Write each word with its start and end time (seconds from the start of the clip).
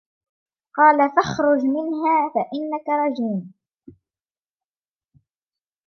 قَالَ 0.75 1.09
فَاخْرُجْ 1.15 1.61
مِنْهَا 1.63 2.31
فَإِنَّكَ 2.35 2.89
رَجِيمٌ 2.89 3.53